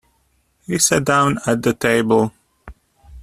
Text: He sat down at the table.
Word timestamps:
He 0.65 0.79
sat 0.79 1.03
down 1.03 1.37
at 1.45 1.61
the 1.61 1.73
table. 1.75 2.33